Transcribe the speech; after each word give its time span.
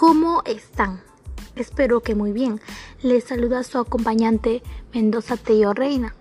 ¿Cómo 0.00 0.40
están? 0.46 1.02
Espero 1.56 2.00
que 2.00 2.14
muy 2.14 2.32
bien. 2.32 2.58
Les 3.02 3.24
saluda 3.24 3.62
su 3.64 3.76
acompañante 3.76 4.62
Mendoza 4.94 5.36
Tello 5.36 5.74
Reina. 5.74 6.14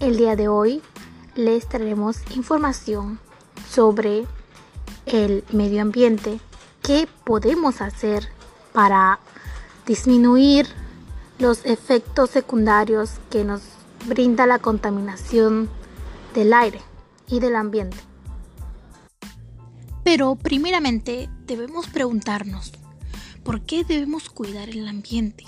El 0.00 0.16
día 0.16 0.34
de 0.34 0.48
hoy 0.48 0.82
les 1.36 1.68
traeremos 1.68 2.16
información 2.34 3.20
sobre 3.70 4.26
el 5.06 5.44
medio 5.52 5.82
ambiente, 5.82 6.40
qué 6.82 7.06
podemos 7.22 7.80
hacer 7.80 8.28
para 8.72 9.20
disminuir 9.86 10.66
los 11.38 11.64
efectos 11.64 12.30
secundarios 12.30 13.20
que 13.30 13.44
nos 13.44 13.62
brinda 14.06 14.48
la 14.48 14.58
contaminación 14.58 15.68
del 16.34 16.52
aire 16.52 16.80
y 17.28 17.38
del 17.38 17.54
ambiente. 17.54 17.98
Pero 20.02 20.34
primeramente 20.34 21.30
debemos 21.46 21.86
preguntarnos, 21.86 22.72
¿por 23.46 23.60
qué 23.60 23.84
debemos 23.84 24.28
cuidar 24.28 24.68
el 24.68 24.88
ambiente? 24.88 25.44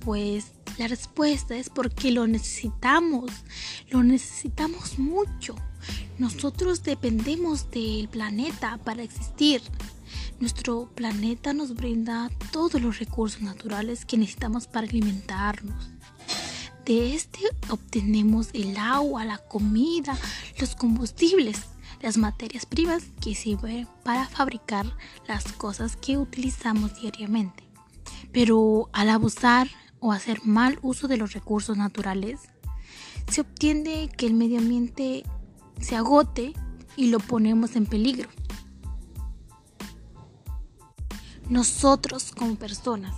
Pues 0.00 0.52
la 0.76 0.88
respuesta 0.88 1.56
es 1.56 1.70
porque 1.70 2.12
lo 2.12 2.26
necesitamos, 2.26 3.30
lo 3.88 4.02
necesitamos 4.02 4.98
mucho. 4.98 5.56
Nosotros 6.18 6.82
dependemos 6.82 7.70
del 7.70 8.10
planeta 8.10 8.78
para 8.84 9.02
existir. 9.02 9.62
Nuestro 10.38 10.90
planeta 10.94 11.54
nos 11.54 11.74
brinda 11.74 12.30
todos 12.52 12.80
los 12.80 12.98
recursos 12.98 13.40
naturales 13.40 14.04
que 14.04 14.18
necesitamos 14.18 14.66
para 14.66 14.86
alimentarnos. 14.86 15.88
De 16.84 17.14
este 17.14 17.40
obtenemos 17.70 18.50
el 18.52 18.76
agua, 18.76 19.24
la 19.24 19.38
comida, 19.38 20.18
los 20.60 20.76
combustibles 20.76 21.58
las 22.00 22.16
materias 22.16 22.66
primas 22.66 23.04
que 23.20 23.34
sirven 23.34 23.88
para 24.04 24.26
fabricar 24.26 24.86
las 25.26 25.52
cosas 25.52 25.96
que 25.96 26.18
utilizamos 26.18 27.00
diariamente. 27.00 27.64
Pero 28.32 28.88
al 28.92 29.10
abusar 29.10 29.68
o 30.00 30.12
hacer 30.12 30.44
mal 30.44 30.78
uso 30.82 31.08
de 31.08 31.16
los 31.16 31.32
recursos 31.32 31.76
naturales, 31.76 32.40
se 33.28 33.40
obtiene 33.40 34.08
que 34.16 34.26
el 34.26 34.34
medio 34.34 34.58
ambiente 34.58 35.24
se 35.80 35.96
agote 35.96 36.52
y 36.96 37.08
lo 37.08 37.18
ponemos 37.18 37.76
en 37.76 37.86
peligro. 37.86 38.28
Nosotros 41.48 42.32
como 42.32 42.56
personas 42.56 43.14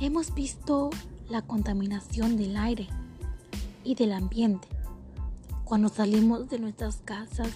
hemos 0.00 0.34
visto 0.34 0.90
la 1.28 1.42
contaminación 1.42 2.36
del 2.36 2.56
aire 2.56 2.88
y 3.84 3.94
del 3.94 4.12
ambiente. 4.12 4.68
Cuando 5.64 5.88
salimos 5.88 6.48
de 6.48 6.58
nuestras 6.58 6.96
casas 7.04 7.48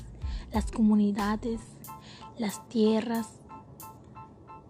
las 0.52 0.70
comunidades, 0.70 1.60
las 2.38 2.68
tierras. 2.68 3.28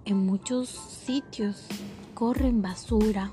En 0.05 0.27
muchos 0.27 0.69
sitios 0.69 1.67
corren 2.15 2.63
basura, 2.63 3.33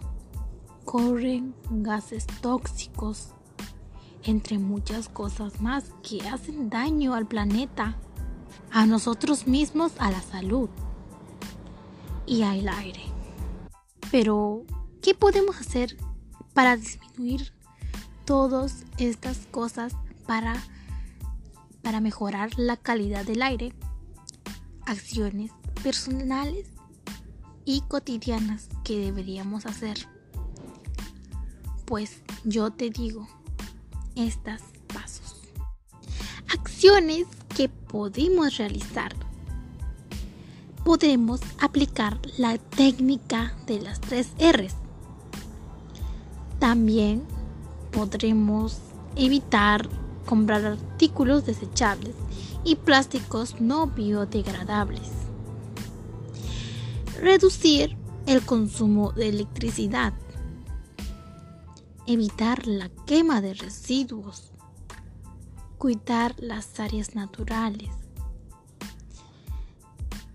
corren 0.86 1.56
gases 1.70 2.28
tóxicos, 2.42 3.34
entre 4.24 4.60
muchas 4.60 5.10
cosas 5.10 5.62
más 5.62 5.94
que 6.04 6.28
hacen 6.28 6.70
daño 6.70 7.14
al 7.14 7.28
planeta, 7.28 7.98
a 8.72 8.86
nosotros 8.86 9.48
mismos, 9.48 9.94
a 9.98 10.12
la 10.12 10.22
salud 10.22 10.70
y 12.26 12.44
al 12.44 12.68
aire. 12.68 13.02
Pero, 14.12 14.64
¿qué 15.02 15.16
podemos 15.16 15.60
hacer 15.60 15.98
para 16.54 16.76
disminuir 16.76 17.52
todas 18.26 18.86
estas 18.98 19.48
cosas 19.48 19.94
para 20.28 20.56
para 21.90 22.02
mejorar 22.02 22.52
la 22.56 22.78
calidad 22.78 23.26
del 23.26 23.42
aire, 23.42 23.74
acciones 24.86 25.50
personales 25.82 26.68
y 27.66 27.82
cotidianas 27.82 28.70
que 28.84 29.00
deberíamos 29.00 29.66
hacer. 29.66 29.98
Pues 31.86 32.22
yo 32.44 32.70
te 32.70 32.92
digo 32.92 33.28
estos 34.16 34.62
pasos. 34.94 35.42
Acciones 36.54 37.26
que 37.58 37.70
podemos 37.70 38.58
realizar. 38.58 39.16
Podemos 40.86 41.42
aplicar 41.60 42.20
la 42.38 42.60
técnica 42.60 43.56
de 43.66 43.82
las 43.82 44.00
tres 44.00 44.34
R's. 44.38 44.76
También 46.60 47.24
podremos 47.92 48.78
evitar 49.16 49.90
comprar 50.30 50.64
artículos 50.64 51.48
desechables 51.48 52.14
y 52.64 52.76
plásticos 52.76 53.60
no 53.60 53.88
biodegradables. 53.88 55.10
Reducir 57.20 57.98
el 58.28 58.46
consumo 58.46 59.12
de 59.12 59.30
electricidad. 59.30 60.14
Evitar 62.06 62.68
la 62.68 62.90
quema 63.08 63.42
de 63.42 63.56
residuos. 63.56 64.52
Cuidar 65.80 66.36
las 66.38 66.80
áreas 66.80 67.16
naturales. 67.16 67.90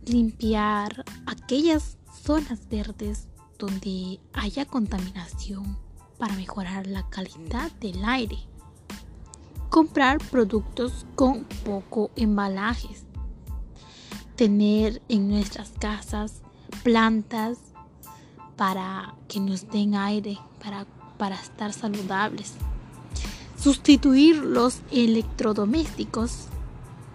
Limpiar 0.06 1.04
aquellas 1.26 1.98
zonas 2.20 2.68
verdes 2.68 3.28
donde 3.60 4.18
haya 4.32 4.66
contaminación 4.66 5.78
para 6.18 6.34
mejorar 6.34 6.88
la 6.88 7.08
calidad 7.10 7.70
del 7.80 8.04
aire 8.04 8.53
comprar 9.74 10.18
productos 10.30 11.04
con 11.16 11.42
poco 11.64 12.12
embalajes, 12.14 13.02
tener 14.36 15.02
en 15.08 15.28
nuestras 15.28 15.72
casas 15.80 16.42
plantas 16.84 17.58
para 18.54 19.16
que 19.26 19.40
nos 19.40 19.68
den 19.68 19.96
aire, 19.96 20.38
para, 20.62 20.86
para 21.18 21.34
estar 21.34 21.72
saludables, 21.72 22.52
sustituir 23.58 24.36
los 24.36 24.80
electrodomésticos 24.92 26.46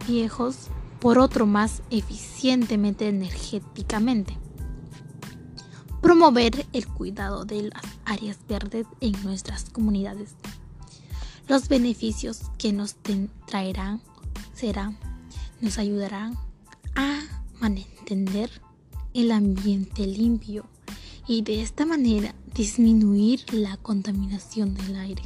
viejos 0.06 0.68
por 1.00 1.18
otro 1.18 1.46
más 1.46 1.82
eficientemente 1.90 3.08
energéticamente. 3.08 4.38
Promover 6.02 6.66
el 6.74 6.86
cuidado 6.88 7.46
de 7.46 7.70
las 7.70 7.84
áreas 8.04 8.38
verdes 8.50 8.86
en 9.00 9.14
nuestras 9.24 9.70
comunidades. 9.70 10.36
Los 11.50 11.68
beneficios 11.68 12.42
que 12.60 12.72
nos 12.72 12.96
traerán 13.48 14.02
serán, 14.54 15.00
nos 15.62 15.80
ayudarán 15.80 16.38
a 16.96 17.22
mantener 17.60 18.52
el 19.16 19.32
ambiente 19.32 20.06
limpio 20.06 20.68
y 21.28 21.42
de 21.42 21.64
esta 21.64 21.88
manera 21.88 22.36
disminuir 22.54 23.52
la 23.52 23.78
contaminación 23.78 24.76
del 24.76 24.96
aire. 24.96 25.24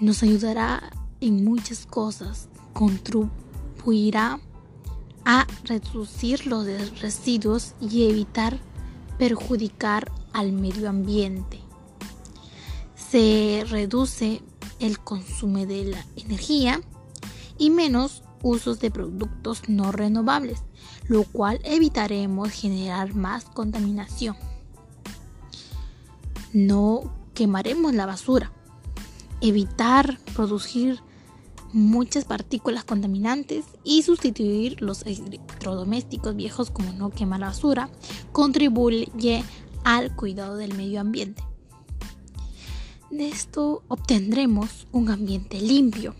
Nos 0.00 0.22
ayudará 0.22 0.90
en 1.22 1.42
muchas 1.42 1.86
cosas, 1.86 2.50
contribuirá 2.74 4.38
a 5.24 5.46
reducir 5.64 6.46
los 6.46 6.66
residuos 7.00 7.72
y 7.80 8.10
evitar 8.10 8.60
perjudicar 9.16 10.12
al 10.34 10.52
medio 10.52 10.90
ambiente 10.90 11.65
se 13.16 13.64
reduce 13.70 14.42
el 14.78 14.98
consumo 14.98 15.64
de 15.64 15.86
la 15.86 16.04
energía 16.16 16.82
y 17.56 17.70
menos 17.70 18.22
usos 18.42 18.78
de 18.78 18.90
productos 18.90 19.70
no 19.70 19.90
renovables, 19.90 20.64
lo 21.08 21.24
cual 21.24 21.58
evitaremos 21.64 22.50
generar 22.50 23.14
más 23.14 23.46
contaminación. 23.46 24.36
No 26.52 27.10
quemaremos 27.32 27.94
la 27.94 28.04
basura. 28.04 28.52
Evitar 29.40 30.18
producir 30.34 31.00
muchas 31.72 32.26
partículas 32.26 32.84
contaminantes 32.84 33.64
y 33.82 34.02
sustituir 34.02 34.82
los 34.82 35.06
electrodomésticos 35.06 36.36
viejos 36.36 36.70
como 36.70 36.92
no 36.92 37.08
quemar 37.08 37.40
la 37.40 37.46
basura 37.46 37.88
contribuye 38.32 39.42
al 39.84 40.14
cuidado 40.14 40.56
del 40.56 40.74
medio 40.74 41.00
ambiente. 41.00 41.45
De 43.10 43.28
esto 43.28 43.82
obtendremos 43.88 44.88
un 44.90 45.10
ambiente 45.10 45.60
limpio 45.60 46.14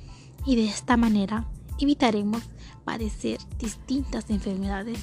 y 0.45 0.57
de 0.57 0.67
esta 0.67 0.97
manera 0.97 1.47
evitaremos 1.81 2.43
padecer 2.85 3.39
distintas 3.59 4.31
enfermedades 4.31 4.99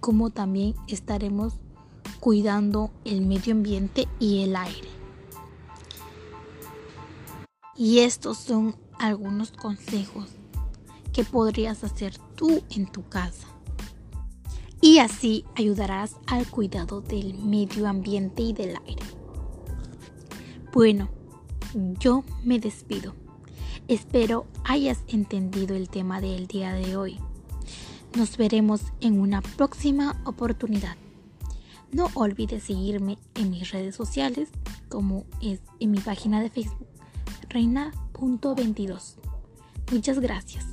como 0.00 0.30
también 0.30 0.74
estaremos 0.88 1.54
cuidando 2.20 2.90
el 3.04 3.20
medio 3.20 3.52
ambiente 3.52 4.08
y 4.18 4.42
el 4.42 4.56
aire. 4.56 4.88
Y 7.76 7.98
estos 7.98 8.38
son 8.38 8.74
algunos 8.98 9.52
consejos 9.52 10.30
que 11.12 11.24
podrías 11.24 11.84
hacer 11.84 12.16
tú 12.34 12.62
en 12.70 12.90
tu 12.90 13.06
casa. 13.08 13.46
Y 14.80 14.98
así 14.98 15.44
ayudarás 15.54 16.16
al 16.26 16.46
cuidado 16.46 17.02
del 17.02 17.34
medio 17.34 17.86
ambiente 17.86 18.42
y 18.42 18.52
del 18.52 18.76
aire. 18.86 19.02
Bueno, 20.72 21.08
yo 21.74 22.24
me 22.44 22.58
despido. 22.58 23.14
Espero 23.88 24.46
hayas 24.64 25.04
entendido 25.08 25.76
el 25.76 25.88
tema 25.88 26.20
del 26.20 26.46
día 26.46 26.72
de 26.72 26.96
hoy. 26.96 27.18
Nos 28.16 28.36
veremos 28.36 28.80
en 29.00 29.20
una 29.20 29.42
próxima 29.42 30.20
oportunidad. 30.24 30.96
No 31.92 32.10
olvides 32.14 32.64
seguirme 32.64 33.18
en 33.34 33.50
mis 33.50 33.70
redes 33.70 33.94
sociales, 33.94 34.48
como 34.88 35.24
es 35.40 35.60
en 35.78 35.92
mi 35.92 35.98
página 36.00 36.40
de 36.40 36.50
Facebook, 36.50 36.88
reina.22. 37.48 39.16
Muchas 39.92 40.18
gracias. 40.18 40.66